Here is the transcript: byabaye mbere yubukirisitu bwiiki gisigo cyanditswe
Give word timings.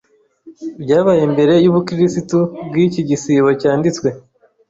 byabaye 0.83 1.23
mbere 1.33 1.53
yubukirisitu 1.63 2.37
bwiiki 2.67 3.01
gisigo 3.09 3.49
cyanditswe 3.61 4.07